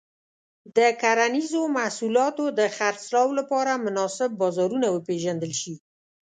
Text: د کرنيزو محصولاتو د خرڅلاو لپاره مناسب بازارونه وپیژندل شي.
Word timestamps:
د 0.77 0.79
کرنيزو 1.01 1.61
محصولاتو 1.77 2.45
د 2.59 2.61
خرڅلاو 2.75 3.29
لپاره 3.39 3.81
مناسب 3.85 4.29
بازارونه 4.41 4.87
وپیژندل 4.91 5.51
شي. 5.61 5.75